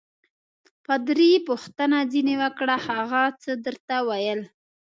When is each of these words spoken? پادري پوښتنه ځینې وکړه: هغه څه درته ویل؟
پادري 0.85 1.31
پوښتنه 1.49 1.97
ځینې 2.13 2.35
وکړه: 2.41 2.75
هغه 2.87 3.23
څه 3.41 3.51
درته 3.65 3.95
ویل؟ 4.07 4.41